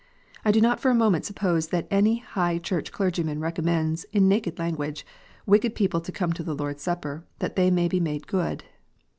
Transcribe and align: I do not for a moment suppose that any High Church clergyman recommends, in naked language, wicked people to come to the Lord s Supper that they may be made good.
I 0.43 0.49
do 0.51 0.59
not 0.61 0.79
for 0.79 0.89
a 0.89 0.95
moment 0.95 1.25
suppose 1.25 1.67
that 1.67 1.87
any 1.91 2.17
High 2.17 2.57
Church 2.57 2.91
clergyman 2.91 3.39
recommends, 3.39 4.03
in 4.05 4.27
naked 4.27 4.57
language, 4.57 5.05
wicked 5.45 5.75
people 5.75 6.01
to 6.01 6.11
come 6.11 6.33
to 6.33 6.43
the 6.43 6.55
Lord 6.55 6.77
s 6.77 6.81
Supper 6.81 7.23
that 7.37 7.55
they 7.55 7.69
may 7.69 7.87
be 7.87 7.99
made 7.99 8.25
good. 8.25 8.63